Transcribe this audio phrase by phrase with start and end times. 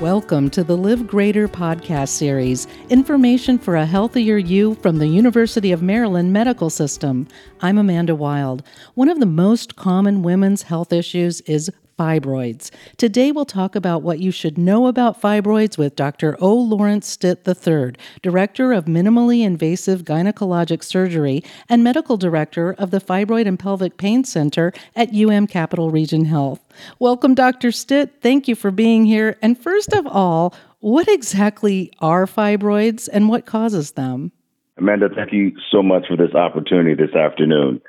[0.00, 5.70] Welcome to the Live Greater podcast series, information for a healthier you from the University
[5.70, 7.26] of Maryland Medical System.
[7.60, 8.64] I'm Amanda Wild.
[8.94, 12.70] One of the most common women's health issues is fibroids.
[12.96, 16.36] Today we'll talk about what you should know about fibroids with Dr.
[16.40, 16.54] O.
[16.54, 17.92] Lawrence Stitt III,
[18.22, 24.24] Director of Minimally Invasive Gynecologic Surgery and Medical Director of the Fibroid and Pelvic Pain
[24.24, 26.60] Center at UM Capital Region Health.
[26.98, 27.70] Welcome, Dr.
[27.70, 28.20] Stitt.
[28.20, 29.36] Thank you for being here.
[29.42, 34.32] And first of all, what exactly are fibroids and what causes them?
[34.76, 37.80] Amanda, thank you so much for this opportunity this afternoon.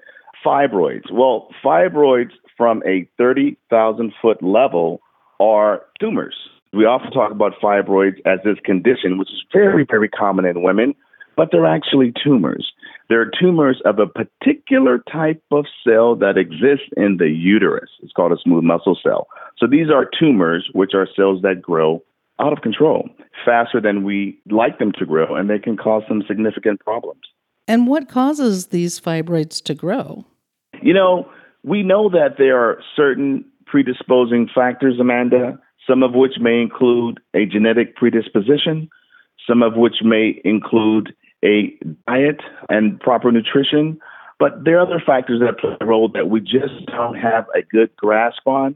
[0.45, 1.11] Fibroids.
[1.11, 5.01] Well, fibroids from a 30,000 foot level
[5.39, 6.35] are tumors.
[6.73, 10.93] We often talk about fibroids as this condition, which is very, very common in women,
[11.37, 12.71] but they're actually tumors.
[13.07, 17.89] They're tumors of a particular type of cell that exists in the uterus.
[18.01, 19.27] It's called a smooth muscle cell.
[19.57, 22.01] So these are tumors, which are cells that grow
[22.39, 23.09] out of control
[23.45, 27.21] faster than we like them to grow, and they can cause some significant problems.
[27.67, 30.25] And what causes these fibroids to grow?
[30.81, 31.29] You know,
[31.65, 37.45] we know that there are certain predisposing factors, Amanda, some of which may include a
[37.45, 38.87] genetic predisposition,
[39.47, 41.75] some of which may include a
[42.07, 43.99] diet and proper nutrition.
[44.37, 47.63] But there are other factors that play a role that we just don't have a
[47.63, 48.75] good grasp on.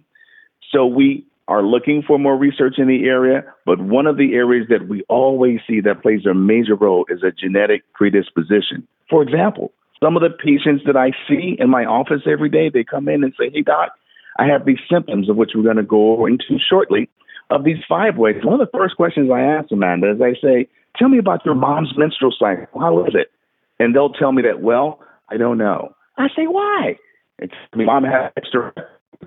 [0.72, 4.68] So we are looking for more research in the area, but one of the areas
[4.70, 8.88] that we always see that plays a major role is a genetic predisposition.
[9.10, 12.84] For example, some of the patients that I see in my office every day, they
[12.84, 13.92] come in and say, Hey, doc,
[14.38, 17.10] I have these symptoms of which we're going to go into shortly
[17.50, 18.46] of these fibroids.
[18.46, 21.56] One of the first questions I ask Amanda is I say, Tell me about your
[21.56, 22.80] mom's menstrual cycle.
[22.80, 23.32] How is it?
[23.80, 25.96] And they'll tell me that, well, I don't know.
[26.18, 26.98] I say, why?
[27.40, 28.74] It's mom had extra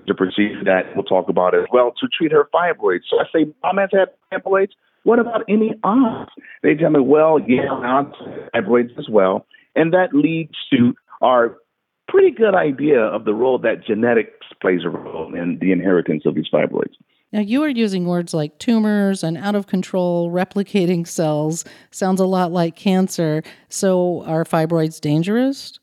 [0.07, 3.03] to proceed that we'll talk about as well to treat her fibroids.
[3.11, 4.71] So I say, mom has had fibroids.
[5.05, 6.33] What about any aunts?
[6.63, 8.17] They tell me, well, yeah, aunts
[8.55, 9.47] fibroids as well.
[9.75, 11.57] And that leads to our
[12.09, 16.35] pretty good idea of the role that genetics plays a role in the inheritance of
[16.35, 16.95] these fibroids.
[17.33, 21.65] Now, you are using words like tumors and out of control replicating cells.
[21.91, 23.43] Sounds a lot like cancer.
[23.71, 25.79] So, are fibroids dangerous?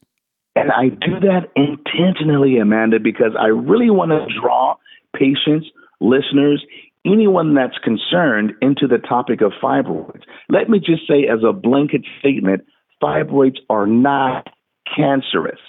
[0.55, 4.75] And I do that intentionally, Amanda, because I really want to draw
[5.15, 5.67] patients,
[5.99, 6.63] listeners,
[7.05, 10.23] anyone that's concerned into the topic of fibroids.
[10.49, 12.65] Let me just say, as a blanket statement,
[13.01, 14.47] fibroids are not
[14.95, 15.59] cancerous.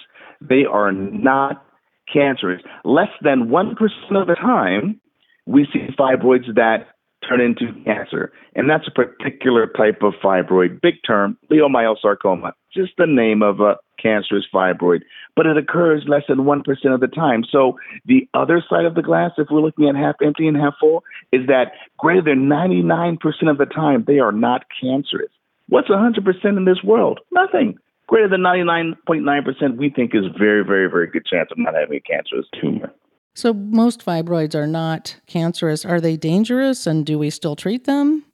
[0.41, 1.63] They are not
[2.11, 2.61] cancerous.
[2.83, 3.71] Less than 1%
[4.11, 4.99] of the time,
[5.45, 6.87] we see fibroids that
[7.27, 8.31] turn into cancer.
[8.55, 10.81] And that's a particular type of fibroid.
[10.81, 15.01] Big term, leiomyosarcoma, just the name of a cancerous fibroid.
[15.35, 17.43] But it occurs less than 1% of the time.
[17.49, 20.73] So the other side of the glass, if we're looking at half empty and half
[20.79, 23.17] full, is that greater than 99%
[23.49, 25.31] of the time, they are not cancerous.
[25.71, 27.21] What's 100% in this world?
[27.31, 27.77] Nothing.
[28.07, 32.01] Greater than 99.9% we think is very, very, very good chance of not having a
[32.01, 32.91] cancerous tumor.
[33.35, 35.85] So most fibroids are not cancerous.
[35.85, 38.25] Are they dangerous and do we still treat them?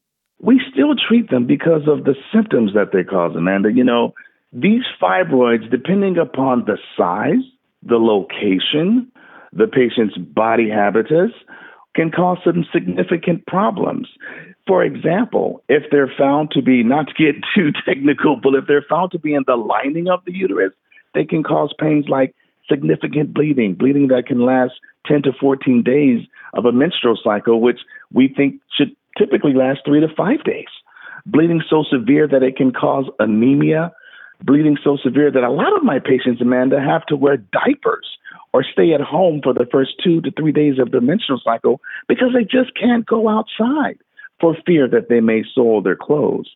[0.42, 3.72] We still treat them because of the symptoms that they cause, Amanda.
[3.72, 4.16] You know,
[4.52, 7.46] these fibroids, depending upon the size,
[7.84, 9.12] the location,
[9.54, 11.32] the patient's body habitus,
[11.96, 14.08] can cause some significant problems.
[14.68, 18.86] For example, if they're found to be, not to get too technical, but if they're
[18.88, 20.74] found to be in the lining of the uterus,
[21.14, 22.36] they can cause pains like
[22.70, 24.74] significant bleeding, bleeding that can last
[25.06, 27.80] 10 to 14 days of a menstrual cycle, which
[28.12, 30.68] we think should typically last three to five days.
[31.26, 33.92] Bleeding so severe that it can cause anemia,
[34.44, 38.08] bleeding so severe that a lot of my patients, Amanda, have to wear diapers
[38.54, 41.80] or stay at home for the first two to three days of the menstrual cycle
[42.08, 43.98] because they just can't go outside
[44.40, 46.50] for fear that they may soil their clothes.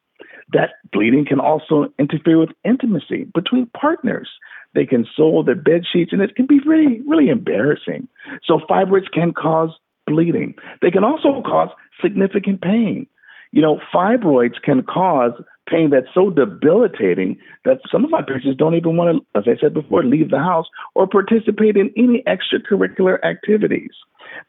[0.53, 4.29] That bleeding can also interfere with intimacy between partners.
[4.73, 8.07] They can soil their bed sheets, and it can be really, really embarrassing.
[8.45, 9.71] So, fibroids can cause
[10.07, 10.55] bleeding.
[10.81, 11.69] They can also cause
[12.01, 13.07] significant pain.
[13.51, 15.33] You know, fibroids can cause
[15.69, 19.59] pain that's so debilitating that some of my patients don't even want to, as I
[19.59, 23.91] said before, leave the house or participate in any extracurricular activities.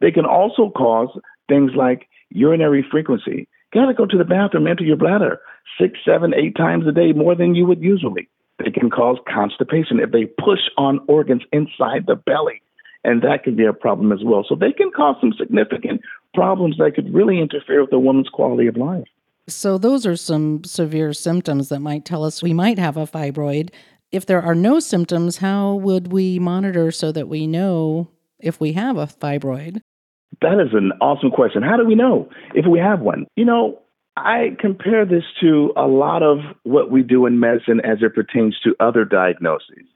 [0.01, 1.09] They can also cause
[1.53, 3.49] things like urinary frequency.
[3.75, 5.41] Got to go to the bathroom, empty your bladder
[5.81, 8.29] six, seven, eight times a day, more than you would usually.
[8.59, 12.63] They can cause constipation if they push on organs inside the belly,
[13.05, 14.45] and that can be a problem as well.
[14.49, 16.03] So they can cause some significant
[16.35, 19.09] problems that could really interfere with a woman's quality of life.
[19.49, 23.71] So, those are some severe symptoms that might tell us we might have a fibroid.
[24.13, 28.09] If there are no symptoms, how would we monitor so that we know
[28.39, 29.81] if we have a fibroid?
[30.43, 31.63] That is an awesome question.
[31.63, 33.27] How do we know if we have one?
[33.37, 33.81] You know,
[34.17, 38.59] I compare this to a lot of what we do in medicine as it pertains
[38.65, 39.87] to other diagnoses.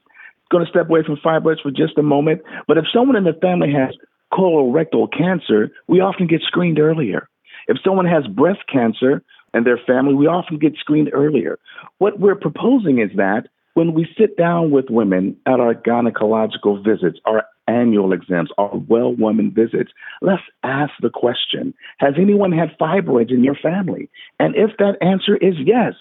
[0.49, 3.37] Going to step away from fibroids for just a moment, but if someone in the
[3.41, 3.93] family has
[4.33, 7.27] colorectal cancer, we often get screened earlier.
[7.67, 9.21] If someone has breast cancer
[9.53, 11.59] and their family, we often get screened earlier.
[11.97, 17.19] What we're proposing is that when we sit down with women at our gynecological visits,
[17.25, 19.91] our annual exams, our well woman visits,
[20.21, 24.09] let's ask the question Has anyone had fibroids in your family?
[24.39, 25.93] And if that answer is yes,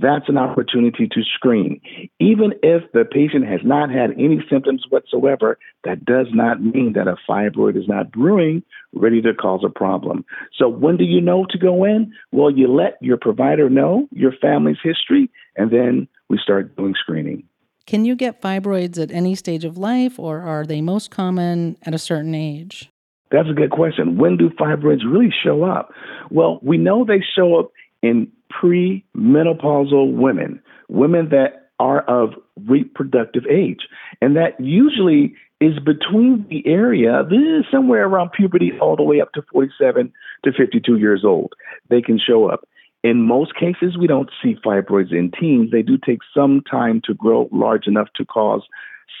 [0.00, 1.80] that's an opportunity to screen.
[2.18, 7.06] Even if the patient has not had any symptoms whatsoever, that does not mean that
[7.06, 8.62] a fibroid is not brewing,
[8.92, 10.24] ready to cause a problem.
[10.58, 12.12] So, when do you know to go in?
[12.32, 17.44] Well, you let your provider know your family's history, and then we start doing screening.
[17.86, 21.94] Can you get fibroids at any stage of life, or are they most common at
[21.94, 22.90] a certain age?
[23.30, 24.18] That's a good question.
[24.18, 25.92] When do fibroids really show up?
[26.30, 27.70] Well, we know they show up
[28.02, 32.30] in premenopausal women, women that are of
[32.66, 33.86] reproductive age.
[34.20, 39.20] And that usually is between the area, this is somewhere around puberty, all the way
[39.20, 40.12] up to 47
[40.44, 41.52] to 52 years old.
[41.88, 42.68] They can show up.
[43.06, 45.70] In most cases, we don't see fibroids in teens.
[45.70, 48.62] They do take some time to grow large enough to cause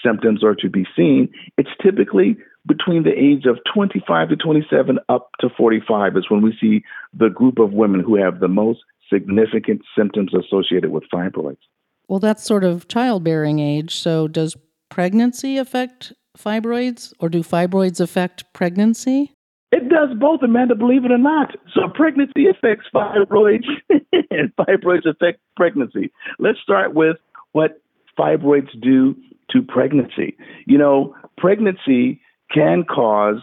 [0.04, 1.32] symptoms or to be seen.
[1.56, 2.36] It's typically
[2.66, 6.82] between the age of 25 to 27 up to 45 is when we see
[7.16, 11.62] the group of women who have the most significant symptoms associated with fibroids.
[12.08, 13.94] Well, that's sort of childbearing age.
[13.94, 14.56] So, does
[14.88, 19.35] pregnancy affect fibroids, or do fibroids affect pregnancy?
[19.76, 21.54] It does both, Amanda, believe it or not.
[21.74, 23.66] So, pregnancy affects fibroids,
[24.30, 26.10] and fibroids affect pregnancy.
[26.38, 27.18] Let's start with
[27.52, 27.82] what
[28.18, 29.14] fibroids do
[29.50, 30.34] to pregnancy.
[30.66, 33.42] You know, pregnancy can cause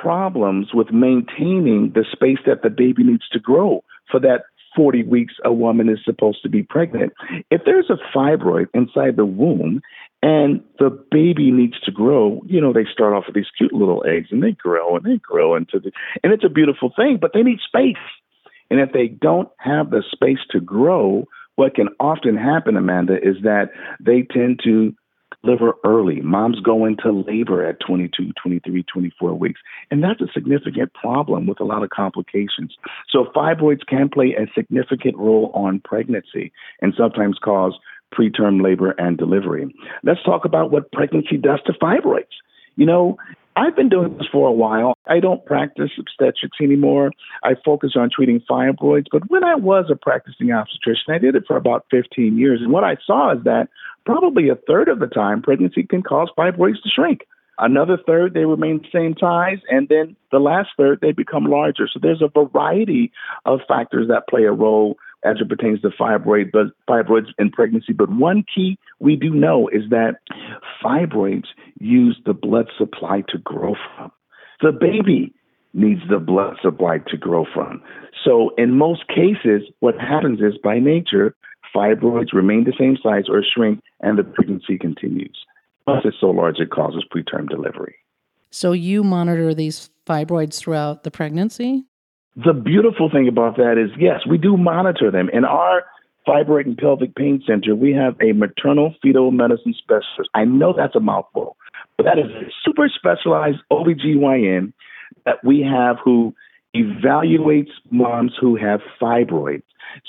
[0.00, 4.42] problems with maintaining the space that the baby needs to grow for that
[4.76, 7.12] 40 weeks a woman is supposed to be pregnant.
[7.50, 9.82] If there's a fibroid inside the womb
[10.24, 14.02] and the baby needs to grow, you know, they start off with these cute little
[14.08, 15.92] eggs and they grow and they grow into the,
[16.22, 18.02] and it's a beautiful thing, but they need space.
[18.70, 23.36] And if they don't have the space to grow, what can often happen, Amanda, is
[23.42, 23.68] that
[24.00, 24.94] they tend to
[25.44, 26.22] deliver early.
[26.22, 29.60] Moms go into labor at 22, 23, 24 weeks.
[29.90, 32.74] And that's a significant problem with a lot of complications.
[33.10, 36.50] So fibroids can play a significant role on pregnancy
[36.80, 37.78] and sometimes cause
[38.16, 39.74] preterm labor and delivery.
[40.02, 42.24] Let's talk about what pregnancy does to fibroids.
[42.76, 43.16] You know,
[43.56, 44.94] I've been doing this for a while.
[45.06, 47.12] I don't practice obstetrics anymore.
[47.44, 49.06] I focus on treating fibroids.
[49.12, 52.60] But when I was a practicing obstetrician, I did it for about 15 years.
[52.60, 53.68] And what I saw is that
[54.04, 57.20] probably a third of the time, pregnancy can cause fibroids to shrink.
[57.56, 59.58] Another third, they remain the same size.
[59.70, 61.88] And then the last third, they become larger.
[61.92, 63.12] So there's a variety
[63.44, 67.92] of factors that play a role as it pertains to fibroid, but fibroids in pregnancy.
[67.92, 70.16] But one key we do know is that
[70.82, 71.46] fibroids
[71.80, 74.12] use the blood supply to grow from.
[74.60, 75.32] The baby
[75.72, 77.82] needs the blood supply to grow from.
[78.24, 81.34] So in most cases, what happens is by nature,
[81.74, 85.36] fibroids remain the same size or shrink, and the pregnancy continues.
[85.84, 87.96] Plus, it's so large it causes preterm delivery.
[88.50, 91.84] So you monitor these fibroids throughout the pregnancy?
[92.36, 95.28] The beautiful thing about that is, yes, we do monitor them.
[95.32, 95.84] In our
[96.26, 100.30] fibroid and pelvic pain center, we have a maternal fetal medicine specialist.
[100.34, 101.56] I know that's a mouthful,
[101.96, 104.72] but that is a super specialized OBGYN
[105.26, 106.34] that we have who
[106.74, 109.62] evaluates moms who have fibroids.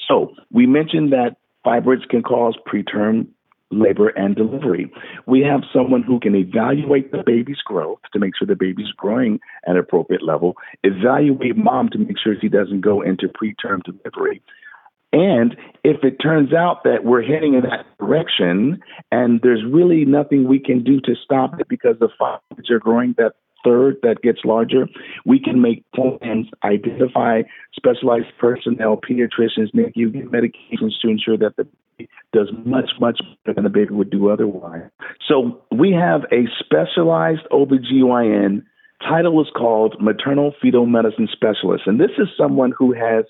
[0.07, 3.27] So we mentioned that fibroids can cause preterm
[3.71, 4.91] labor and delivery.
[5.25, 9.39] We have someone who can evaluate the baby's growth to make sure the baby's growing
[9.65, 14.41] at an appropriate level, evaluate mom to make sure she doesn't go into preterm delivery.
[15.13, 18.81] And if it turns out that we're heading in that direction
[19.11, 23.15] and there's really nothing we can do to stop it because the fibroids are growing
[23.17, 24.87] that third that gets larger,
[25.25, 27.41] we can make plans, identify
[27.75, 31.65] specialized personnel, pediatricians, NICU, get medications to ensure that the
[32.35, 34.83] does much, much better than the baby would do otherwise.
[35.27, 38.63] So we have a specialized OBGYN.
[39.01, 41.83] Title is called Maternal Fetal Medicine Specialist.
[41.85, 43.25] And this is someone who has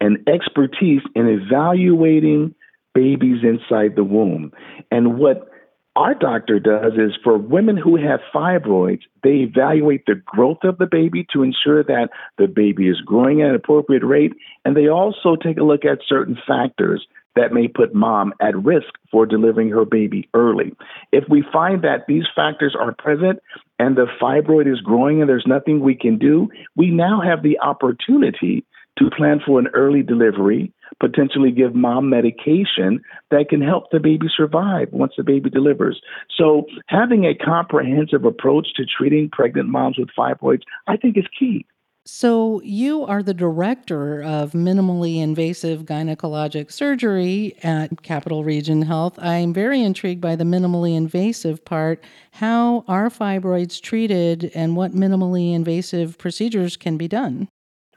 [0.00, 2.54] an expertise in evaluating
[2.94, 4.52] babies inside the womb.
[4.90, 5.50] And what
[5.96, 10.86] our doctor does is for women who have fibroids, they evaluate the growth of the
[10.86, 12.08] baby to ensure that
[12.38, 14.32] the baby is growing at an appropriate rate.
[14.64, 17.06] And they also take a look at certain factors
[17.36, 20.74] that may put mom at risk for delivering her baby early.
[21.12, 23.38] If we find that these factors are present
[23.78, 27.58] and the fibroid is growing and there's nothing we can do, we now have the
[27.60, 28.64] opportunity
[28.98, 34.26] to plan for an early delivery, potentially give mom medication that can help the baby
[34.34, 36.00] survive once the baby delivers.
[36.34, 41.66] So, having a comprehensive approach to treating pregnant moms with fibroids, I think, is key.
[42.08, 49.18] So, you are the director of minimally invasive gynecologic surgery at Capital Region Health.
[49.18, 52.04] I'm very intrigued by the minimally invasive part.
[52.30, 57.48] How are fibroids treated and what minimally invasive procedures can be done?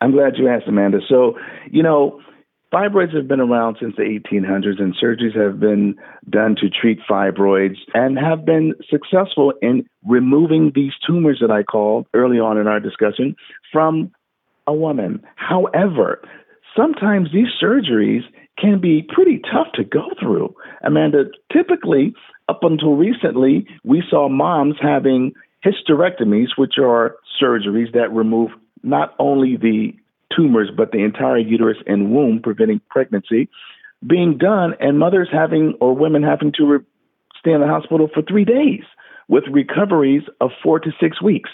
[0.01, 1.01] I'm glad you asked, Amanda.
[1.07, 1.37] So,
[1.69, 2.19] you know,
[2.73, 5.95] Fibroids have been around since the 1800s, and surgeries have been
[6.29, 12.05] done to treat fibroids and have been successful in removing these tumors that I called
[12.13, 13.35] early on in our discussion
[13.71, 14.11] from
[14.67, 15.23] a woman.
[15.35, 16.21] However,
[16.77, 18.21] sometimes these surgeries
[18.59, 20.53] can be pretty tough to go through.
[20.83, 22.13] Amanda, typically,
[22.49, 25.33] up until recently, we saw moms having
[25.65, 28.51] hysterectomies, which are surgeries that remove
[28.83, 29.93] not only the
[30.35, 33.49] tumors, but the entire uterus and womb, preventing pregnancy,
[34.05, 36.79] being done, and mothers having or women having to re-
[37.39, 38.83] stay in the hospital for three days
[39.27, 41.49] with recoveries of four to six weeks.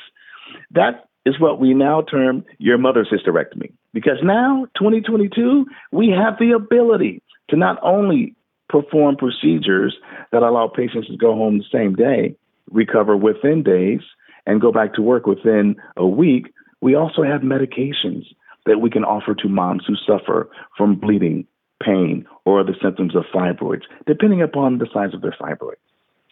[0.72, 3.72] That is what we now term your mother's hysterectomy.
[3.94, 8.36] Because now, 2022, we have the ability to not only
[8.70, 9.96] perform procedures
[10.32, 12.36] that allow patients to go home the same day,
[12.72, 14.01] recover within days,
[14.46, 18.25] and go back to work within a week, we also have medications
[18.65, 21.45] that we can offer to moms who suffer from bleeding,
[21.84, 25.75] pain, or the symptoms of fibroids, depending upon the size of their fibroid.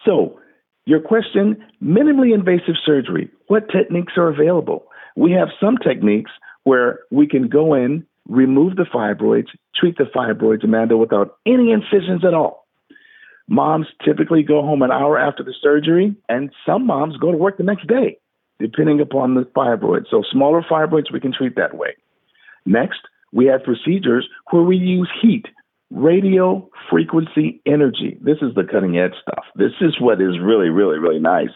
[0.05, 0.39] So,
[0.85, 4.85] your question minimally invasive surgery, what techniques are available?
[5.15, 6.31] We have some techniques
[6.63, 12.25] where we can go in, remove the fibroids, treat the fibroids, Amanda, without any incisions
[12.25, 12.65] at all.
[13.47, 17.57] Moms typically go home an hour after the surgery, and some moms go to work
[17.57, 18.17] the next day,
[18.59, 20.05] depending upon the fibroids.
[20.09, 21.95] So, smaller fibroids we can treat that way.
[22.65, 23.00] Next,
[23.32, 25.46] we have procedures where we use heat,
[25.91, 28.17] radio frequency energy.
[28.22, 29.46] This is the cutting edge stuff.
[29.55, 31.50] This is what is really, really, really nice.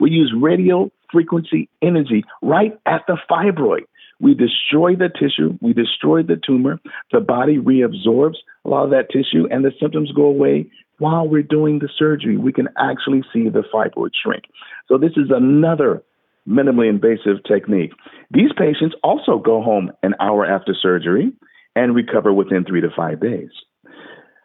[0.00, 3.82] We use radio frequency energy right at the fibroid.
[4.20, 6.80] We destroy the tissue, we destroy the tumor,
[7.12, 11.42] the body reabsorbs a lot of that tissue, and the symptoms go away while we're
[11.42, 12.36] doing the surgery.
[12.36, 14.44] We can actually see the fibroid shrink.
[14.88, 16.02] So, this is another
[16.48, 17.92] minimally invasive technique.
[18.30, 21.32] These patients also go home an hour after surgery
[21.76, 23.50] and recover within three to five days.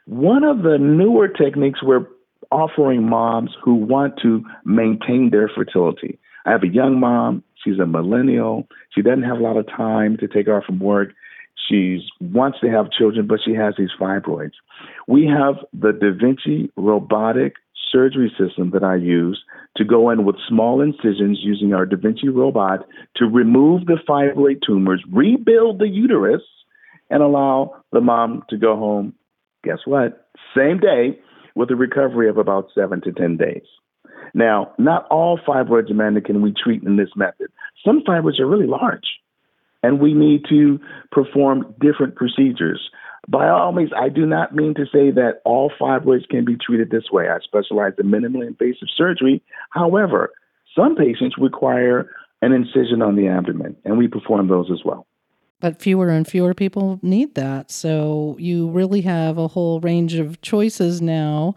[0.06, 2.08] One of the newer techniques we're
[2.52, 6.20] offering moms who want to maintain their fertility.
[6.46, 10.18] I have a young mom, she's a millennial, she doesn't have a lot of time
[10.18, 11.10] to take off from work.
[11.68, 14.54] She wants to have children, but she has these fibroids.
[15.08, 17.56] We have the Da Vinci robotic
[17.92, 19.44] surgery system that I use
[19.78, 22.86] to go in with small incisions using our Da Vinci robot
[23.18, 26.42] to remove the fibroid tumors, rebuild the uterus,
[27.10, 29.14] and allow the mom to go home,
[29.64, 30.30] guess what?
[30.56, 31.20] Same day
[31.56, 33.64] with a recovery of about seven to 10 days.
[34.34, 37.48] Now, not all fibroids, Amanda, can we treat in this method.
[37.86, 39.08] Some fibroids are really large,
[39.84, 40.80] and we need to
[41.12, 42.90] perform different procedures
[43.30, 46.90] by all means, I do not mean to say that all fibroids can be treated
[46.90, 47.30] this way.
[47.30, 49.44] I specialize in minimally invasive surgery.
[49.70, 50.32] However,
[50.76, 52.10] some patients require
[52.42, 55.06] an incision on the abdomen, and we perform those as well.
[55.60, 57.70] But fewer and fewer people need that.
[57.70, 61.54] So you really have a whole range of choices now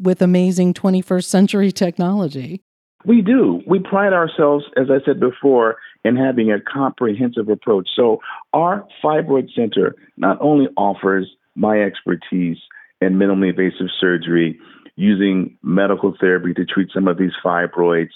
[0.00, 2.62] with amazing 21st century technology.
[3.04, 3.60] We do.
[3.66, 7.88] We pride ourselves, as I said before, in having a comprehensive approach.
[7.94, 8.20] So,
[8.52, 12.58] our Fibroid Center not only offers my expertise
[13.00, 14.58] in minimally invasive surgery,
[14.96, 18.10] using medical therapy to treat some of these fibroids,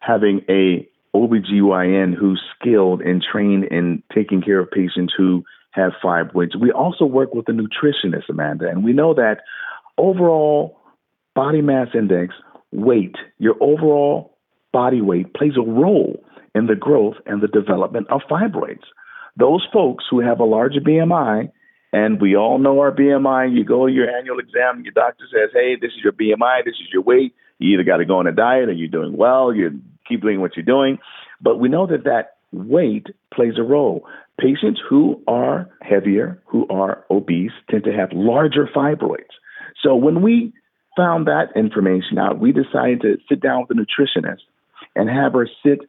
[0.00, 6.58] having a OBGYN who's skilled and trained in taking care of patients who have fibroids.
[6.58, 9.40] We also work with a nutritionist, Amanda, and we know that
[9.98, 10.78] overall
[11.34, 12.34] body mass index,
[12.72, 14.35] weight, your overall
[14.76, 16.22] body weight plays a role
[16.54, 18.84] in the growth and the development of fibroids.
[19.34, 21.50] Those folks who have a larger BMI,
[21.94, 25.76] and we all know our BMI, you go your annual exam, your doctor says, hey,
[25.80, 27.34] this is your BMI, this is your weight.
[27.58, 30.42] You either got to go on a diet or you're doing well, you keep doing
[30.42, 30.98] what you're doing.
[31.40, 34.06] But we know that that weight plays a role.
[34.38, 39.36] Patients who are heavier, who are obese, tend to have larger fibroids.
[39.82, 40.52] So when we
[40.98, 44.44] found that information out, we decided to sit down with a nutritionist
[44.96, 45.80] and have her sit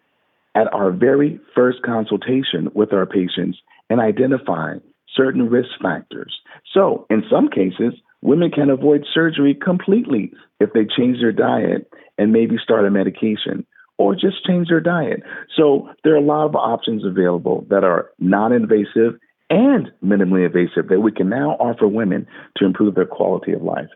[0.56, 3.58] at our very first consultation with our patients
[3.90, 4.76] and identify
[5.16, 6.40] certain risk factors.
[6.74, 12.32] So, in some cases, women can avoid surgery completely if they change their diet and
[12.32, 13.66] maybe start a medication.
[14.00, 15.24] or just change their diet.
[15.56, 20.90] So there are a lot of options available that are non invasive and minimally invasive
[20.90, 23.90] that we can now offer women to improve their quality of life.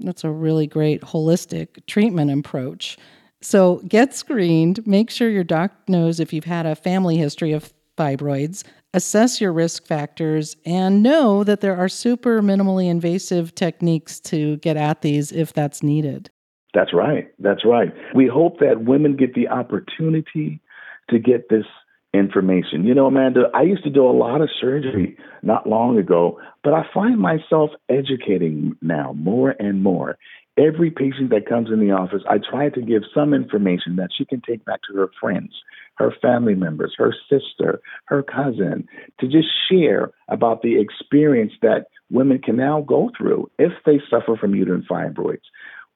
[0.00, 2.96] That's a really great holistic treatment approach.
[3.44, 7.74] So get screened, make sure your doc knows if you've had a family history of
[7.98, 14.56] fibroids, assess your risk factors, and know that there are super minimally invasive techniques to
[14.56, 16.30] get at these if that's needed.
[16.72, 17.30] That's right.
[17.38, 17.92] That's right.
[18.14, 20.62] We hope that women get the opportunity
[21.10, 21.66] to get this
[22.14, 22.84] information.
[22.84, 26.72] You know, Amanda, I used to do a lot of surgery not long ago, but
[26.72, 30.16] I find myself educating now more and more.
[30.56, 34.24] Every patient that comes in the office, I try to give some information that she
[34.24, 35.52] can take back to her friends,
[35.96, 38.86] her family members, her sister, her cousin,
[39.18, 44.36] to just share about the experience that women can now go through if they suffer
[44.36, 45.42] from uterine fibroids.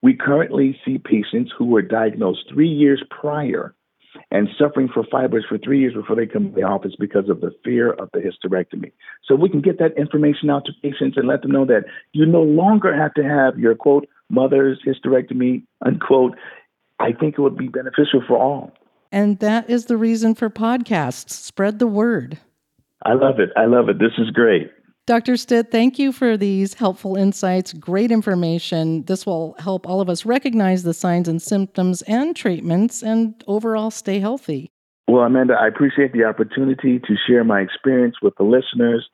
[0.03, 3.75] We currently see patients who were diagnosed three years prior
[4.31, 7.41] and suffering for fibroids for three years before they come to the office because of
[7.41, 8.93] the fear of the hysterectomy.
[9.25, 12.27] So we can get that information out to patients and let them know that you
[12.27, 16.37] no longer have to have your quote mother's hysterectomy unquote.
[16.99, 18.73] I think it would be beneficial for all.
[19.13, 21.31] And that is the reason for podcasts.
[21.31, 22.39] Spread the word.
[23.05, 23.51] I love it.
[23.57, 23.99] I love it.
[23.99, 24.71] This is great.
[25.07, 25.39] Dr.
[25.39, 29.05] Stitt, thank you for these helpful insights, great information.
[29.05, 33.91] This will help all of us recognize the signs and symptoms and treatments and overall
[33.91, 34.71] stay healthy.
[35.07, 39.09] Well, Amanda, I appreciate the opportunity to share my experience with the listeners,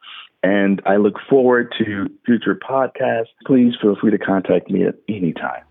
[0.44, 3.32] and I look forward to future podcasts.
[3.46, 5.62] Please feel free to contact me at any time.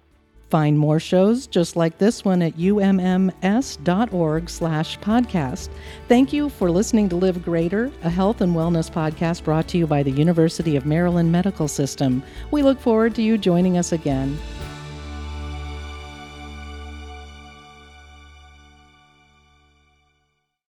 [0.49, 5.69] Find more shows just like this one at umms.org slash podcast.
[6.07, 9.87] Thank you for listening to Live Greater, a health and wellness podcast brought to you
[9.87, 12.23] by the University of Maryland Medical System.
[12.51, 14.37] We look forward to you joining us again.